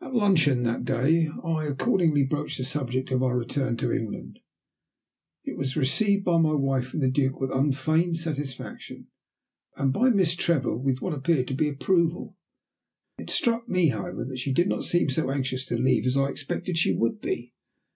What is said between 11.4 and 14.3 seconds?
to be approval. It struck me, however,